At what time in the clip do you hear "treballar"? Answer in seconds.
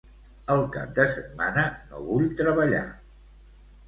2.39-2.81